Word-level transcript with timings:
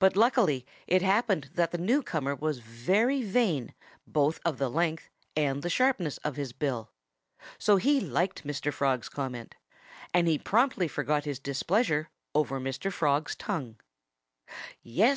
But 0.00 0.16
luckily 0.16 0.66
it 0.88 1.00
happened 1.02 1.50
that 1.54 1.70
the 1.70 1.78
newcomer 1.78 2.34
was 2.34 2.58
very 2.58 3.22
vain 3.22 3.72
both 4.04 4.40
of 4.44 4.58
the 4.58 4.68
length 4.68 5.10
and 5.36 5.62
the 5.62 5.70
sharpness 5.70 6.18
of 6.24 6.34
his 6.34 6.52
bill. 6.52 6.90
So 7.56 7.76
he 7.76 8.00
liked 8.00 8.44
Mr. 8.44 8.72
Frog's 8.72 9.08
comment. 9.08 9.54
And 10.12 10.26
he 10.26 10.38
promptly 10.38 10.88
forgot 10.88 11.24
his 11.24 11.38
displeasure 11.38 12.10
over 12.34 12.58
Mr. 12.58 12.92
Frog's 12.92 13.36
tongue. 13.36 13.76
"Yes!" 14.82 15.12